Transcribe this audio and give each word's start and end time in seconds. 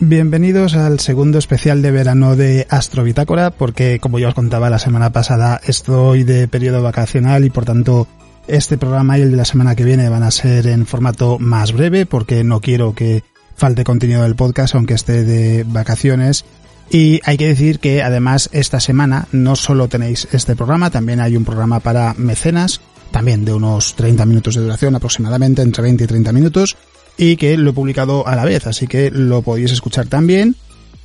Bienvenidos 0.00 0.76
al 0.76 1.00
segundo 1.00 1.38
especial 1.38 1.82
de 1.82 1.90
verano 1.90 2.36
de 2.36 2.68
Astro 2.70 3.02
Bitácora, 3.02 3.50
porque 3.50 3.98
como 3.98 4.20
ya 4.20 4.28
os 4.28 4.34
contaba 4.34 4.70
la 4.70 4.78
semana 4.78 5.10
pasada, 5.10 5.60
estoy 5.66 6.22
de 6.22 6.46
periodo 6.46 6.82
vacacional 6.82 7.44
y 7.44 7.50
por 7.50 7.64
tanto 7.64 8.06
este 8.46 8.78
programa 8.78 9.18
y 9.18 9.22
el 9.22 9.32
de 9.32 9.36
la 9.36 9.44
semana 9.44 9.74
que 9.74 9.82
viene 9.82 10.08
van 10.08 10.22
a 10.22 10.30
ser 10.30 10.68
en 10.68 10.86
formato 10.86 11.40
más 11.40 11.72
breve, 11.72 12.06
porque 12.06 12.44
no 12.44 12.60
quiero 12.60 12.94
que 12.94 13.24
falte 13.56 13.82
contenido 13.82 14.22
del 14.22 14.36
podcast, 14.36 14.76
aunque 14.76 14.94
esté 14.94 15.24
de 15.24 15.64
vacaciones. 15.64 16.44
Y 16.90 17.20
hay 17.24 17.36
que 17.36 17.48
decir 17.48 17.80
que 17.80 18.00
además 18.04 18.50
esta 18.52 18.78
semana 18.78 19.26
no 19.32 19.56
solo 19.56 19.88
tenéis 19.88 20.28
este 20.30 20.54
programa, 20.54 20.90
también 20.90 21.20
hay 21.20 21.36
un 21.36 21.44
programa 21.44 21.80
para 21.80 22.14
mecenas, 22.14 22.80
también 23.10 23.44
de 23.44 23.52
unos 23.52 23.96
30 23.96 24.24
minutos 24.26 24.54
de 24.54 24.62
duración 24.62 24.94
aproximadamente, 24.94 25.60
entre 25.60 25.82
20 25.82 26.04
y 26.04 26.06
30 26.06 26.32
minutos, 26.32 26.76
y 27.18 27.36
que 27.36 27.56
lo 27.58 27.70
he 27.70 27.74
publicado 27.74 28.26
a 28.26 28.36
la 28.36 28.44
vez, 28.44 28.66
así 28.66 28.86
que 28.86 29.10
lo 29.10 29.42
podéis 29.42 29.72
escuchar 29.72 30.06
también. 30.06 30.56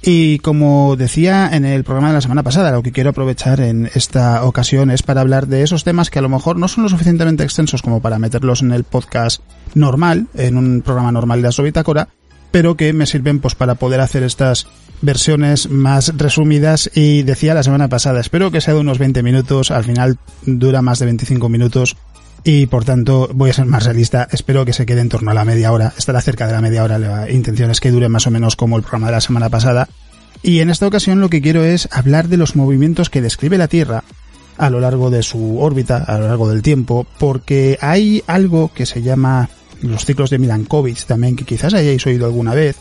Y 0.06 0.40
como 0.40 0.98
decía 0.98 1.50
en 1.54 1.64
el 1.64 1.86
programa 1.86 2.10
de 2.10 2.16
la 2.16 2.22
semana 2.22 2.44
pasada, 2.44 2.72
lo 2.72 2.84
que 2.84 2.92
quiero 2.92 3.12
aprovechar 3.12 3.62
en 3.62 3.90
esta 3.96 4.44
ocasión 4.44 4.92
es 4.92 5.02
para 5.02 5.22
hablar 5.22 5.48
de 5.48 5.64
esos 5.64 5.86
temas 5.86 6.10
que 6.10 6.20
a 6.20 6.22
lo 6.22 6.28
mejor 6.28 6.58
no 6.58 6.68
son 6.68 6.84
lo 6.84 6.90
suficientemente 6.90 7.44
extensos 7.44 7.82
como 7.82 8.02
para 8.02 8.20
meterlos 8.20 8.62
en 8.62 8.74
el 8.74 8.84
podcast 8.84 9.42
normal, 9.76 10.28
en 10.36 10.58
un 10.58 10.82
programa 10.82 11.14
normal 11.14 11.42
de 11.42 11.48
Asobitácora, 11.48 12.10
pero 12.52 12.76
que 12.76 12.92
me 12.92 13.06
sirven 13.06 13.40
pues 13.40 13.56
para 13.56 13.76
poder 13.76 14.02
hacer 14.02 14.24
estas 14.24 14.68
versiones 15.02 15.70
más 15.70 16.14
resumidas 16.18 16.92
y 16.94 17.24
decía 17.24 17.54
la 17.54 17.64
semana 17.64 17.88
pasada, 17.88 18.20
espero 18.20 18.52
que 18.52 18.62
sea 18.62 18.74
de 18.74 18.82
unos 18.82 19.00
20 19.00 19.24
minutos, 19.24 19.72
al 19.72 19.86
final 19.86 20.18
dura 20.46 20.82
más 20.82 21.00
de 21.00 21.06
25 21.06 21.48
minutos 21.48 21.96
y 22.44 22.66
por 22.66 22.86
tanto 22.86 23.30
voy 23.34 23.50
a 23.50 23.54
ser 23.54 23.66
más 23.66 23.86
realista. 23.86 24.28
Espero 24.32 24.66
que 24.66 24.74
se 24.74 24.86
quede 24.86 25.02
en 25.02 25.10
torno 25.10 25.32
a 25.32 25.34
la 25.34 25.46
media 25.46 25.72
hora. 25.72 25.94
Estará 25.98 26.22
cerca 26.22 26.48
de 26.48 26.54
la 26.54 26.62
media 26.62 26.84
hora. 26.84 26.98
La 26.98 27.32
intención 27.32 27.72
es 27.72 27.80
que 27.80 27.92
dure 27.92 28.10
más 28.10 28.28
o 28.28 28.32
menos 28.32 28.56
como 28.56 28.78
el 28.78 28.84
programa 28.84 29.08
de 29.08 29.14
la 29.14 29.22
semana 29.22 29.50
pasada. 29.50 29.88
Y 30.42 30.60
en 30.60 30.70
esta 30.70 30.88
ocasión 30.88 31.22
lo 31.22 31.30
que 31.30 31.42
quiero 31.42 31.64
es 31.64 31.88
hablar 31.92 32.28
de 32.28 32.38
los 32.38 32.56
movimientos 32.56 33.10
que 33.10 33.22
describe 33.22 33.58
la 33.58 33.70
Tierra 33.70 34.04
a 34.58 34.70
lo 34.70 34.80
largo 34.80 35.10
de 35.10 35.24
su 35.24 35.60
órbita, 35.60 35.98
a 35.98 36.18
lo 36.18 36.28
largo 36.28 36.50
del 36.50 36.62
tiempo, 36.62 37.08
porque 37.18 37.78
hay 37.82 38.24
algo 38.28 38.72
que 38.74 38.86
se 38.86 39.02
llama 39.02 39.50
los 39.82 40.06
ciclos 40.06 40.30
de 40.30 40.40
Milankovitch 40.40 41.06
también, 41.06 41.36
que 41.36 41.46
quizás 41.46 41.74
hayáis 41.74 42.06
oído 42.06 42.26
alguna 42.26 42.54
vez, 42.54 42.76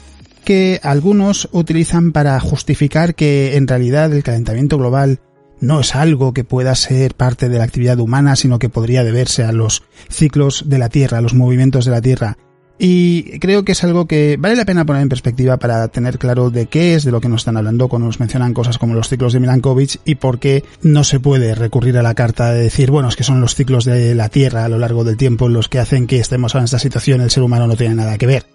que 0.44 0.80
algunos 0.82 1.48
utilizan 1.52 2.12
para 2.12 2.38
justificar 2.40 3.14
que 3.14 3.56
en 3.56 3.68
realidad 3.68 4.12
el 4.12 4.22
calentamiento 4.22 4.76
global 4.76 5.20
no 5.62 5.80
es 5.80 5.94
algo 5.94 6.34
que 6.34 6.44
pueda 6.44 6.74
ser 6.74 7.14
parte 7.14 7.48
de 7.48 7.56
la 7.56 7.64
actividad 7.64 7.98
humana, 8.00 8.36
sino 8.36 8.58
que 8.58 8.68
podría 8.68 9.04
deberse 9.04 9.44
a 9.44 9.52
los 9.52 9.84
ciclos 10.10 10.64
de 10.66 10.78
la 10.78 10.88
Tierra, 10.88 11.18
a 11.18 11.22
los 11.22 11.34
movimientos 11.34 11.84
de 11.84 11.92
la 11.92 12.02
Tierra. 12.02 12.36
Y 12.78 13.38
creo 13.38 13.64
que 13.64 13.72
es 13.72 13.84
algo 13.84 14.06
que 14.06 14.36
vale 14.40 14.56
la 14.56 14.64
pena 14.64 14.84
poner 14.84 15.02
en 15.02 15.08
perspectiva 15.08 15.58
para 15.58 15.86
tener 15.86 16.18
claro 16.18 16.50
de 16.50 16.66
qué 16.66 16.96
es 16.96 17.04
de 17.04 17.12
lo 17.12 17.20
que 17.20 17.28
nos 17.28 17.42
están 17.42 17.56
hablando 17.56 17.86
cuando 17.86 18.06
nos 18.06 18.18
mencionan 18.18 18.54
cosas 18.54 18.76
como 18.76 18.94
los 18.94 19.08
ciclos 19.08 19.32
de 19.32 19.38
Milankovitch 19.38 20.00
y 20.04 20.16
por 20.16 20.40
qué 20.40 20.64
no 20.82 21.04
se 21.04 21.20
puede 21.20 21.54
recurrir 21.54 21.96
a 21.96 22.02
la 22.02 22.14
carta 22.14 22.50
de 22.50 22.62
decir, 22.62 22.90
bueno, 22.90 23.08
es 23.08 23.14
que 23.14 23.22
son 23.22 23.40
los 23.40 23.54
ciclos 23.54 23.84
de 23.84 24.16
la 24.16 24.30
Tierra 24.30 24.64
a 24.64 24.68
lo 24.68 24.78
largo 24.78 25.04
del 25.04 25.16
tiempo 25.16 25.48
los 25.48 25.68
que 25.68 25.78
hacen 25.78 26.08
que 26.08 26.18
estemos 26.18 26.56
en 26.56 26.64
esta 26.64 26.80
situación, 26.80 27.20
el 27.20 27.30
ser 27.30 27.44
humano 27.44 27.68
no 27.68 27.76
tiene 27.76 27.94
nada 27.94 28.18
que 28.18 28.26
ver. 28.26 28.46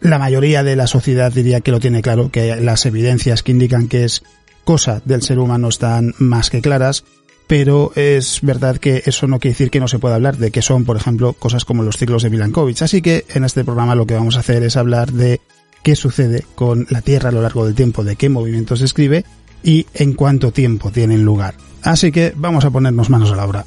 La 0.00 0.18
mayoría 0.18 0.62
de 0.62 0.76
la 0.76 0.86
sociedad 0.86 1.32
diría 1.32 1.60
que 1.60 1.72
lo 1.72 1.80
tiene 1.80 2.02
claro, 2.02 2.30
que 2.30 2.54
las 2.56 2.86
evidencias 2.86 3.42
que 3.42 3.52
indican 3.52 3.88
que 3.88 4.04
es 4.04 4.22
cosa 4.64 5.02
del 5.04 5.22
ser 5.22 5.38
humano 5.38 5.68
están 5.68 6.14
más 6.18 6.50
que 6.50 6.60
claras, 6.60 7.04
pero 7.46 7.92
es 7.96 8.40
verdad 8.42 8.78
que 8.78 9.02
eso 9.06 9.26
no 9.26 9.38
quiere 9.38 9.52
decir 9.52 9.70
que 9.70 9.80
no 9.80 9.88
se 9.88 9.98
pueda 9.98 10.14
hablar 10.14 10.36
de 10.38 10.50
que 10.50 10.62
son, 10.62 10.84
por 10.84 10.96
ejemplo, 10.96 11.32
cosas 11.34 11.64
como 11.64 11.82
los 11.82 11.96
ciclos 11.96 12.22
de 12.22 12.30
Milankovitch. 12.30 12.82
Así 12.82 13.02
que 13.02 13.26
en 13.34 13.44
este 13.44 13.64
programa 13.64 13.94
lo 13.94 14.06
que 14.06 14.14
vamos 14.14 14.36
a 14.36 14.40
hacer 14.40 14.62
es 14.62 14.76
hablar 14.76 15.12
de 15.12 15.40
qué 15.82 15.96
sucede 15.96 16.44
con 16.54 16.86
la 16.90 17.02
Tierra 17.02 17.28
a 17.28 17.32
lo 17.32 17.42
largo 17.42 17.66
del 17.66 17.74
tiempo, 17.74 18.04
de 18.04 18.16
qué 18.16 18.28
movimientos 18.28 18.78
se 18.78 18.86
escribe 18.86 19.24
y 19.62 19.86
en 19.94 20.14
cuánto 20.14 20.52
tiempo 20.52 20.90
tienen 20.90 21.24
lugar. 21.24 21.54
Así 21.82 22.12
que 22.12 22.32
vamos 22.36 22.64
a 22.64 22.70
ponernos 22.70 23.10
manos 23.10 23.32
a 23.32 23.36
la 23.36 23.44
obra. 23.44 23.64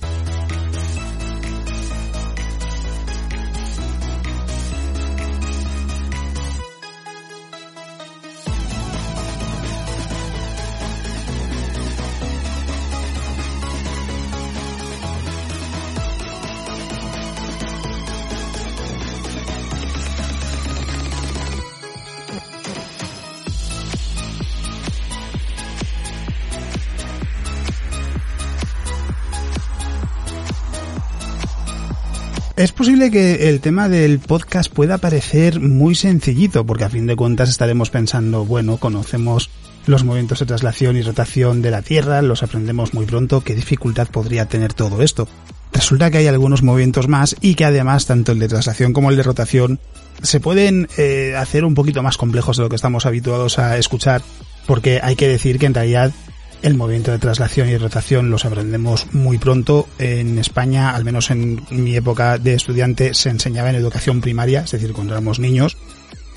Es 32.58 32.72
posible 32.72 33.12
que 33.12 33.50
el 33.50 33.60
tema 33.60 33.90
del 33.90 34.20
podcast 34.20 34.72
pueda 34.72 34.98
parecer 34.98 35.60
muy 35.60 35.94
sencillito, 35.94 36.66
porque 36.66 36.86
a 36.86 36.90
fin 36.90 37.06
de 37.06 37.18
cuentas 37.18 37.50
estaremos 37.50 37.90
pensando, 37.90 38.46
bueno, 38.46 38.78
conocemos 38.78 39.50
los 39.88 40.06
movimientos 40.06 40.40
de 40.40 40.46
traslación 40.46 40.96
y 40.96 41.02
rotación 41.02 41.62
de 41.62 41.72
la 41.72 41.82
Tierra, 41.82 42.22
los 42.22 42.44
aprendemos 42.44 42.94
muy 42.94 43.06
pronto, 43.06 43.42
¿qué 43.42 43.56
dificultad 43.56 44.08
podría 44.08 44.46
tener 44.46 44.74
todo 44.74 45.02
esto? 45.02 45.28
Resulta 45.74 46.10
que 46.10 46.20
hay 46.20 46.28
algunos 46.28 46.64
movimientos 46.64 47.10
más 47.10 47.36
y 47.42 47.56
que 47.56 47.66
además 47.66 48.06
tanto 48.06 48.32
el 48.32 48.40
de 48.40 48.48
traslación 48.48 48.94
como 48.94 49.10
el 49.10 49.18
de 49.18 49.24
rotación 49.24 49.82
se 50.24 50.40
pueden 50.40 50.88
eh, 50.98 51.36
hacer 51.38 51.66
un 51.66 51.76
poquito 51.76 52.04
más 52.04 52.16
complejos 52.16 52.56
de 52.56 52.64
lo 52.64 52.70
que 52.70 52.78
estamos 52.78 53.06
habituados 53.06 53.60
a 53.60 53.78
escuchar, 53.78 54.22
porque 54.66 55.02
hay 55.04 55.18
que 55.18 55.28
decir 55.28 55.60
que 55.60 55.66
en 55.66 55.74
realidad 55.74 56.14
el 56.62 56.76
movimiento 56.76 57.12
de 57.12 57.20
traslación 57.20 57.70
y 57.70 57.78
rotación 57.78 58.30
los 58.30 58.46
aprendemos 58.46 59.08
muy 59.14 59.38
pronto. 59.38 59.88
En 60.00 60.40
España, 60.40 60.96
al 60.96 61.06
menos 61.06 61.32
en 61.32 61.62
mi 61.70 61.96
época 61.96 62.38
de 62.38 62.56
estudiante, 62.56 63.14
se 63.14 63.30
enseñaba 63.30 63.70
en 63.70 63.76
educación 63.76 64.22
primaria, 64.22 64.62
es 64.62 64.72
decir, 64.72 64.94
cuando 64.94 65.14
éramos 65.14 65.40
niños. 65.40 65.78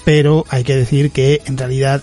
Pero 0.05 0.45
hay 0.49 0.65
que 0.65 0.77
decir 0.77 1.11
que 1.11 1.43
en 1.47 1.59
realidad 1.59 2.03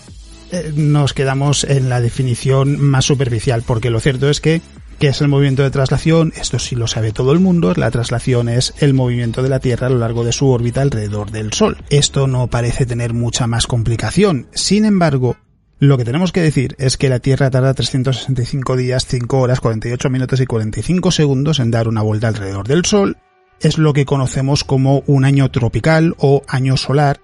eh, 0.52 0.72
nos 0.74 1.12
quedamos 1.12 1.64
en 1.64 1.88
la 1.88 2.00
definición 2.00 2.80
más 2.80 3.04
superficial, 3.04 3.62
porque 3.66 3.90
lo 3.90 4.00
cierto 4.00 4.28
es 4.28 4.40
que 4.40 4.60
¿Qué 4.98 5.08
es 5.08 5.20
el 5.20 5.28
movimiento 5.28 5.62
de 5.62 5.70
traslación? 5.70 6.32
Esto 6.36 6.58
sí 6.58 6.74
lo 6.74 6.86
sabe 6.86 7.12
todo 7.12 7.32
el 7.32 7.38
mundo. 7.38 7.74
La 7.76 7.90
traslación 7.90 8.48
es 8.48 8.72
el 8.78 8.94
movimiento 8.94 9.42
de 9.42 9.50
la 9.50 9.60
Tierra 9.60 9.88
a 9.88 9.90
lo 9.90 9.98
largo 9.98 10.24
de 10.24 10.32
su 10.32 10.48
órbita 10.48 10.80
alrededor 10.80 11.30
del 11.30 11.52
Sol. 11.52 11.76
Esto 11.90 12.26
no 12.26 12.46
parece 12.46 12.86
tener 12.86 13.12
mucha 13.12 13.46
más 13.46 13.66
complicación. 13.66 14.46
Sin 14.54 14.86
embargo, 14.86 15.36
lo 15.78 15.98
que 15.98 16.04
tenemos 16.04 16.32
que 16.32 16.40
decir 16.40 16.74
es 16.78 16.96
que 16.96 17.10
la 17.10 17.18
Tierra 17.18 17.50
tarda 17.50 17.74
365 17.74 18.76
días, 18.76 19.06
5 19.06 19.38
horas, 19.38 19.60
48 19.60 20.08
minutos 20.08 20.40
y 20.40 20.46
45 20.46 21.10
segundos 21.10 21.58
en 21.58 21.70
dar 21.70 21.86
una 21.88 22.00
vuelta 22.00 22.28
alrededor 22.28 22.66
del 22.66 22.86
Sol. 22.86 23.18
Es 23.60 23.76
lo 23.76 23.92
que 23.92 24.06
conocemos 24.06 24.64
como 24.64 25.02
un 25.06 25.24
año 25.24 25.50
tropical 25.50 26.14
o 26.18 26.42
año 26.48 26.78
solar, 26.78 27.20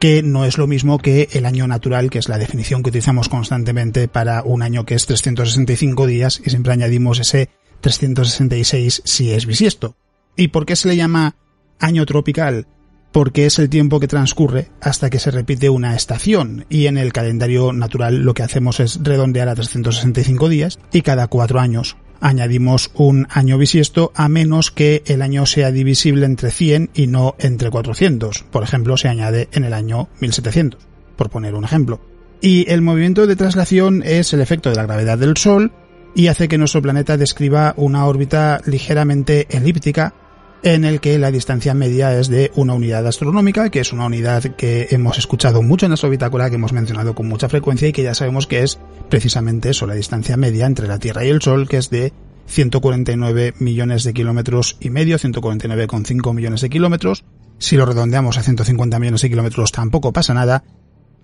que 0.00 0.24
no 0.24 0.44
es 0.44 0.58
lo 0.58 0.66
mismo 0.66 0.98
que 0.98 1.28
el 1.32 1.46
año 1.46 1.68
natural, 1.68 2.10
que 2.10 2.18
es 2.18 2.28
la 2.28 2.38
definición 2.38 2.82
que 2.82 2.90
utilizamos 2.90 3.28
constantemente 3.28 4.08
para 4.08 4.42
un 4.42 4.62
año 4.62 4.84
que 4.84 4.96
es 4.96 5.06
365 5.06 6.06
días 6.06 6.42
y 6.44 6.50
siempre 6.50 6.72
añadimos 6.72 7.20
ese 7.20 7.50
366 7.82 9.02
si 9.04 9.30
es 9.30 9.46
bisiesto. 9.46 9.94
¿Y 10.36 10.48
por 10.48 10.66
qué 10.66 10.74
se 10.74 10.88
le 10.88 10.96
llama 10.96 11.36
año 11.78 12.04
tropical? 12.04 12.66
Porque 13.12 13.46
es 13.46 13.58
el 13.58 13.68
tiempo 13.68 14.00
que 14.00 14.08
transcurre 14.08 14.68
hasta 14.80 15.10
que 15.10 15.18
se 15.18 15.30
repite 15.30 15.70
una 15.70 15.94
estación 15.94 16.64
y 16.68 16.86
en 16.86 16.98
el 16.98 17.12
calendario 17.12 17.72
natural 17.72 18.22
lo 18.22 18.34
que 18.34 18.42
hacemos 18.42 18.80
es 18.80 18.98
redondear 19.02 19.48
a 19.48 19.54
365 19.54 20.48
días 20.48 20.78
y 20.92 21.02
cada 21.02 21.28
cuatro 21.28 21.60
años 21.60 21.96
añadimos 22.20 22.90
un 22.94 23.26
año 23.30 23.58
bisiesto 23.58 24.12
a 24.14 24.28
menos 24.28 24.70
que 24.70 25.02
el 25.06 25.22
año 25.22 25.44
sea 25.44 25.72
divisible 25.72 26.24
entre 26.24 26.50
100 26.50 26.90
y 26.94 27.08
no 27.08 27.34
entre 27.38 27.70
400. 27.70 28.44
Por 28.50 28.62
ejemplo, 28.62 28.96
se 28.96 29.08
añade 29.08 29.48
en 29.52 29.64
el 29.64 29.74
año 29.74 30.08
1700, 30.20 30.80
por 31.16 31.30
poner 31.30 31.54
un 31.54 31.64
ejemplo. 31.64 32.00
Y 32.40 32.70
el 32.70 32.80
movimiento 32.80 33.26
de 33.26 33.36
traslación 33.36 34.02
es 34.04 34.32
el 34.32 34.40
efecto 34.40 34.70
de 34.70 34.76
la 34.76 34.84
gravedad 34.84 35.18
del 35.18 35.36
Sol 35.36 35.72
y 36.14 36.28
hace 36.28 36.48
que 36.48 36.58
nuestro 36.58 36.82
planeta 36.82 37.16
describa 37.16 37.74
una 37.76 38.06
órbita 38.06 38.60
ligeramente 38.66 39.46
elíptica 39.50 40.14
en 40.62 40.84
el 40.84 41.00
que 41.00 41.18
la 41.18 41.30
distancia 41.30 41.74
media 41.74 42.18
es 42.18 42.28
de 42.28 42.52
una 42.54 42.74
unidad 42.74 43.06
astronómica, 43.06 43.70
que 43.70 43.80
es 43.80 43.92
una 43.92 44.06
unidad 44.06 44.42
que 44.56 44.88
hemos 44.90 45.18
escuchado 45.18 45.62
mucho 45.62 45.86
en 45.86 45.90
nuestra 45.90 46.08
bitácora, 46.08 46.50
que 46.50 46.56
hemos 46.56 46.72
mencionado 46.72 47.14
con 47.14 47.28
mucha 47.28 47.48
frecuencia 47.48 47.88
y 47.88 47.92
que 47.92 48.02
ya 48.02 48.14
sabemos 48.14 48.46
que 48.46 48.62
es 48.62 48.78
precisamente 49.08 49.70
eso, 49.70 49.86
la 49.86 49.94
distancia 49.94 50.36
media 50.36 50.66
entre 50.66 50.86
la 50.86 50.98
Tierra 50.98 51.24
y 51.24 51.28
el 51.28 51.42
Sol, 51.42 51.68
que 51.68 51.78
es 51.78 51.90
de 51.90 52.12
149 52.46 53.54
millones 53.58 54.04
de 54.04 54.12
kilómetros 54.12 54.76
y 54.80 54.90
medio, 54.90 55.18
149,5 55.18 56.34
millones 56.34 56.60
de 56.60 56.70
kilómetros. 56.70 57.24
Si 57.58 57.76
lo 57.76 57.86
redondeamos 57.86 58.38
a 58.38 58.42
150 58.42 58.98
millones 58.98 59.22
de 59.22 59.30
kilómetros 59.30 59.72
tampoco 59.72 60.12
pasa 60.12 60.34
nada, 60.34 60.64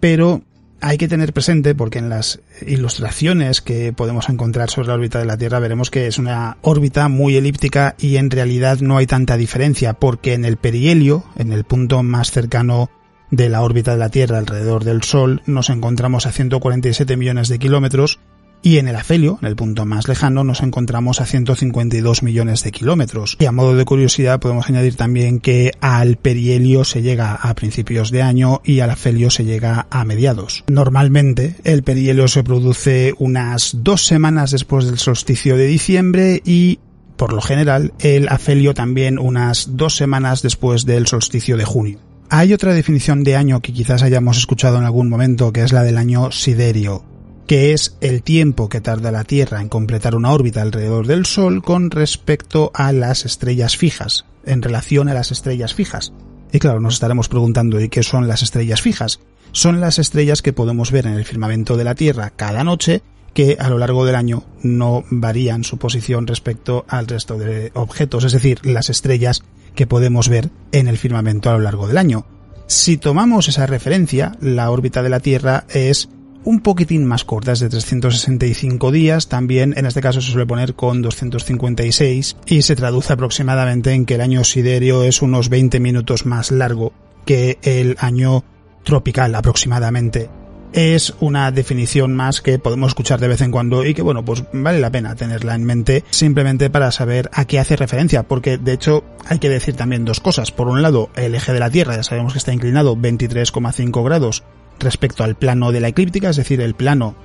pero 0.01 0.43
hay 0.81 0.99
que 0.99 1.09
tener 1.09 1.33
presente, 1.33 1.75
porque 1.75 1.99
en 1.99 2.09
las 2.09 2.41
ilustraciones 2.67 3.61
que 3.61 3.93
podemos 3.93 4.29
encontrar 4.29 4.71
sobre 4.71 4.89
la 4.89 4.95
órbita 4.95 5.19
de 5.19 5.27
la 5.27 5.37
Tierra 5.37 5.59
veremos 5.59 5.91
que 5.91 6.07
es 6.07 6.19
una 6.19 6.57
órbita 6.63 7.09
muy 7.09 7.37
elíptica 7.37 7.95
y 7.99 8.17
en 8.17 8.31
realidad 8.31 8.79
no 8.81 8.97
hay 8.97 9.07
tanta 9.07 9.37
diferencia, 9.37 9.95
porque 9.95 10.35
en 10.35 10.45
el 10.45 10.57
perihelio, 10.57 11.25
en 11.37 11.53
el 11.53 11.65
punto 11.65 12.03
más 12.03 12.31
cercano 12.31 12.91
de 13.31 13.49
la 13.49 13.63
órbita 13.63 13.93
de 13.93 13.99
la 13.99 14.09
Tierra 14.09 14.39
alrededor 14.39 14.85
del 14.85 15.03
Sol, 15.03 15.43
nos 15.47 15.71
encontramos 15.71 16.27
a 16.27 16.33
147 16.33 17.17
millones 17.17 17.49
de 17.49 17.59
kilómetros 17.59 18.21
y 18.63 18.79
en 18.79 18.89
el 18.89 18.97
afelio, 18.97 19.39
en 19.41 19.49
el 19.49 19.57
punto 19.57 19.87
más 19.87 20.09
lejano, 20.09 20.45
nos 20.45 20.63
encontramos 20.63 21.21
a 21.21 21.27
152 21.27 22.23
millones 22.23 22.63
de 22.63 22.73
kilómetros. 22.73 23.37
Y 23.39 23.47
a 23.47 23.53
modo 23.53 23.75
de 23.77 23.85
curiosidad 23.85 24.41
podemos 24.41 24.69
añadir 24.69 24.97
también 24.97 25.41
que 25.41 25.73
al 25.81 26.17
perihelio 26.17 26.85
se 26.85 27.03
llega 27.03 27.35
a 27.35 27.55
principios 27.55 28.11
de 28.11 28.23
año 28.23 28.61
y 28.65 28.81
al 28.81 28.91
afelio 28.91 29.31
se 29.31 29.45
llega 29.45 29.87
a 29.91 30.05
mediados. 30.05 30.65
Normalmente 30.69 31.57
el 31.65 31.83
perihelio 31.83 32.29
se 32.29 32.45
produce 32.45 33.15
unas 33.19 33.77
dos 33.83 34.05
semanas 34.05 34.51
después 34.51 34.87
del 34.87 34.99
solsticio 34.99 35.57
de 35.57 35.67
diciembre 35.67 36.43
y 36.45 36.81
por 37.17 37.33
lo 37.33 37.41
general 37.41 37.93
el 37.99 38.29
afelio 38.29 38.75
también 38.75 39.19
unas 39.19 39.77
dos 39.77 39.97
semanas 39.97 40.43
después 40.43 40.85
del 40.85 41.07
solsticio 41.07 41.57
de 41.57 41.65
junio. 41.65 41.99
Hay 42.31 42.53
otra 42.53 42.75
definición 42.75 43.25
de 43.25 43.37
año 43.37 43.61
que 43.61 43.73
quizás 43.73 44.03
hayamos 44.03 44.37
escuchado 44.37 44.77
en 44.77 44.85
algún 44.85 45.09
momento 45.09 45.53
que 45.53 45.63
es 45.63 45.73
la 45.73 45.83
del 45.83 45.97
año 45.97 46.31
siderio 46.31 47.08
que 47.49 47.73
es 47.73 47.97
el 48.03 48.23
tiempo 48.23 48.69
que 48.69 48.83
tarda 48.83 49.11
la 49.11 49.25
Tierra 49.25 49.63
en 49.63 49.71
completar 49.71 50.15
una 50.15 50.33
órbita 50.33 50.61
alrededor 50.61 51.07
del 51.07 51.25
Sol 51.25 51.63
con 51.63 51.91
respecto 51.91 52.71
a 52.75 52.93
las 52.93 53.25
estrellas 53.25 53.75
fijas, 53.75 54.27
en 54.45 54.61
relación 54.61 55.09
a 55.09 55.15
las 55.15 55.33
estrellas 55.33 55.73
fijas. 55.73 56.13
Y 56.53 56.59
claro, 56.59 56.79
nos 56.79 56.95
estaremos 56.95 57.31
preguntando 57.31 57.81
¿y 57.81 57.89
qué 57.89 58.03
son 58.03 58.29
las 58.29 58.43
estrellas 58.43 58.83
fijas? 58.83 59.21
Son 59.53 59.81
las 59.81 59.99
estrellas 59.99 60.43
que 60.43 60.53
podemos 60.53 60.93
ver 60.93 61.07
en 61.07 61.15
el 61.15 61.25
firmamento 61.25 61.79
de 61.79 61.85
la 61.85 61.95
Tierra 61.95 62.31
cada 62.37 62.65
noche 62.65 63.01
que 63.33 63.57
a 63.59 63.71
lo 63.71 63.79
largo 63.79 64.05
del 64.05 64.17
año 64.17 64.45
no 64.63 65.05
varían 65.11 65.65
su 65.65 65.79
posición 65.79 66.27
respecto 66.27 66.85
al 66.87 67.07
resto 67.07 67.39
de 67.39 67.71
objetos, 67.73 68.25
es 68.25 68.33
decir, 68.33 68.61
las 68.67 68.91
estrellas 68.91 69.43
que 69.75 69.87
podemos 69.87 70.29
ver 70.29 70.51
en 70.73 70.87
el 70.87 70.99
firmamento 70.99 71.49
a 71.49 71.55
lo 71.55 71.61
largo 71.61 71.89
del 71.89 71.97
año. 71.97 72.27
Si 72.67 72.99
tomamos 72.99 73.49
esa 73.49 73.65
referencia, 73.67 74.33
la 74.43 74.71
órbita 74.71 75.03
de 75.03 75.09
la 75.09 75.21
Tierra 75.21 75.65
es 75.71 76.11
un 76.49 76.61
poquitín 76.61 77.05
más 77.05 77.25
cortas 77.25 77.61
de 77.61 77.69
365 77.69 78.91
días, 78.91 79.29
también 79.29 79.75
en 79.77 79.85
este 79.85 80.01
caso 80.01 80.23
se 80.23 80.31
suele 80.31 80.47
poner 80.47 80.73
con 80.73 81.03
256 81.03 82.39
y 82.47 82.63
se 82.63 82.75
traduce 82.75 83.13
aproximadamente 83.13 83.93
en 83.93 84.07
que 84.07 84.15
el 84.15 84.23
año 84.23 84.43
siderio 84.45 85.03
es 85.03 85.21
unos 85.21 85.51
20 85.51 85.79
minutos 85.79 86.25
más 86.25 86.51
largo 86.51 86.95
que 87.27 87.59
el 87.61 87.97
año 88.01 88.45
tropical 88.83 89.35
aproximadamente. 89.35 90.31
Es 90.73 91.13
una 91.21 91.51
definición 91.51 92.17
más 92.17 92.41
que 92.41 92.59
podemos 92.59 92.89
escuchar 92.89 93.21
de 93.21 93.29
vez 93.29 93.43
en 93.43 93.51
cuando 93.51 93.85
y 93.85 93.93
que 93.93 94.01
bueno, 94.01 94.25
pues 94.25 94.43
vale 94.51 94.81
la 94.81 94.91
pena 94.91 95.15
tenerla 95.17 95.55
en 95.55 95.65
mente 95.65 96.03
simplemente 96.09 96.71
para 96.71 96.91
saber 96.93 97.29
a 97.35 97.45
qué 97.45 97.59
hace 97.59 97.77
referencia, 97.77 98.23
porque 98.23 98.57
de 98.57 98.73
hecho 98.73 99.05
hay 99.27 99.39
que 99.39 99.51
decir 99.51 99.77
también 99.77 100.07
dos 100.07 100.21
cosas. 100.21 100.51
Por 100.51 100.69
un 100.69 100.81
lado, 100.81 101.11
el 101.15 101.35
eje 101.35 101.53
de 101.53 101.61
la 101.61 101.69
Tierra 101.69 101.97
ya 101.97 102.05
sabemos 102.05 102.33
que 102.33 102.39
está 102.39 102.55
inclinado 102.55 102.97
23,5 102.97 104.03
grados 104.03 104.45
respecto 104.81 105.25
al 105.25 105.37
plano 105.37 105.73
de 105.73 105.81
la 105.81 105.89
eclíptica, 105.89 106.31
es 106.31 106.37
decir, 106.37 106.61
el 106.61 106.75
plano 106.75 107.17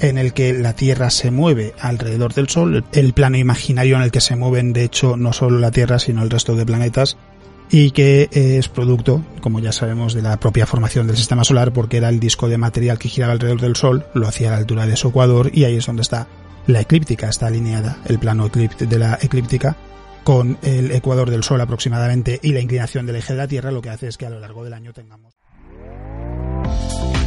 en 0.00 0.18
el 0.18 0.32
que 0.32 0.52
la 0.52 0.74
Tierra 0.74 1.10
se 1.10 1.30
mueve 1.30 1.74
alrededor 1.78 2.34
del 2.34 2.48
Sol, 2.48 2.84
el 2.92 3.12
plano 3.12 3.38
imaginario 3.38 3.96
en 3.96 4.02
el 4.02 4.10
que 4.10 4.20
se 4.20 4.36
mueven 4.36 4.72
de 4.72 4.84
hecho 4.84 5.16
no 5.16 5.32
solo 5.32 5.58
la 5.58 5.70
Tierra 5.70 5.98
sino 5.98 6.22
el 6.22 6.30
resto 6.30 6.56
de 6.56 6.66
planetas 6.66 7.16
y 7.70 7.92
que 7.92 8.28
es 8.32 8.68
producto, 8.68 9.24
como 9.40 9.60
ya 9.60 9.72
sabemos, 9.72 10.12
de 10.12 10.20
la 10.20 10.38
propia 10.38 10.66
formación 10.66 11.06
del 11.06 11.16
sistema 11.16 11.44
solar 11.44 11.72
porque 11.72 11.96
era 11.96 12.08
el 12.08 12.20
disco 12.20 12.48
de 12.48 12.58
material 12.58 12.98
que 12.98 13.08
giraba 13.08 13.32
alrededor 13.32 13.60
del 13.60 13.76
Sol, 13.76 14.04
lo 14.12 14.26
hacía 14.26 14.48
a 14.48 14.52
la 14.52 14.58
altura 14.58 14.86
de 14.86 14.96
su 14.96 15.08
ecuador 15.08 15.50
y 15.54 15.64
ahí 15.64 15.76
es 15.76 15.86
donde 15.86 16.02
está 16.02 16.26
la 16.66 16.80
eclíptica, 16.80 17.28
está 17.28 17.46
alineada 17.46 17.98
el 18.06 18.18
plano 18.18 18.48
de 18.48 18.98
la 18.98 19.18
eclíptica 19.22 19.76
con 20.24 20.58
el 20.62 20.90
ecuador 20.92 21.30
del 21.30 21.44
Sol 21.44 21.60
aproximadamente 21.60 22.40
y 22.42 22.52
la 22.52 22.60
inclinación 22.60 23.06
del 23.06 23.16
eje 23.16 23.32
de 23.32 23.38
la 23.38 23.48
Tierra, 23.48 23.70
lo 23.70 23.82
que 23.82 23.90
hace 23.90 24.08
es 24.08 24.18
que 24.18 24.26
a 24.26 24.30
lo 24.30 24.40
largo 24.40 24.64
del 24.64 24.74
año 24.74 24.92
tengamos 24.92 25.41